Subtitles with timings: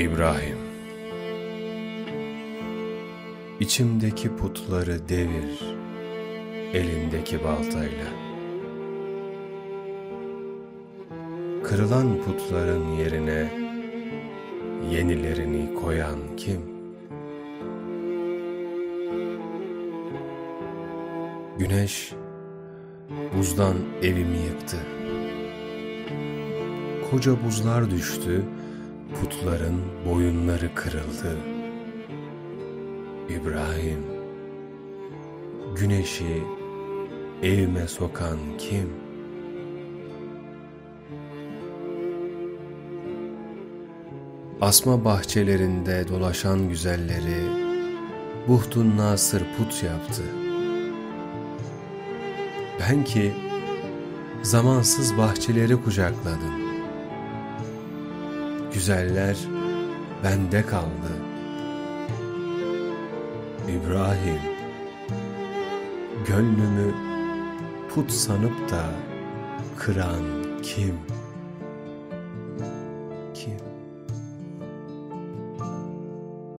[0.00, 0.56] İbrahim
[3.60, 5.76] İçimdeki putları devir
[6.72, 8.06] elindeki baltayla
[11.64, 13.50] Kırılan putların yerine
[14.90, 16.60] yenilerini koyan kim?
[21.58, 22.12] Güneş
[23.36, 24.76] buzdan evimi yıktı.
[27.10, 28.44] Koca buzlar düştü,
[29.14, 31.36] putların boyunları kırıldı.
[33.28, 34.04] İbrahim,
[35.76, 36.42] güneşi
[37.42, 38.90] evime sokan kim?
[44.60, 47.70] Asma bahçelerinde dolaşan güzelleri
[48.48, 50.22] Buhtun Nasır put yaptı.
[52.80, 53.32] Ben ki
[54.42, 56.59] zamansız bahçeleri kucakladım.
[58.74, 59.36] Güzeller
[60.24, 61.12] bende kaldı.
[63.68, 64.40] İbrahim,
[66.26, 66.94] gönlümü
[67.94, 68.84] put sanıp da
[69.78, 70.22] kıran
[70.62, 71.19] kim?''